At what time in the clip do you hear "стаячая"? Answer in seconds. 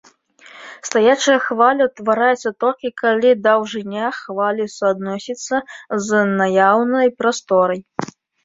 0.87-1.35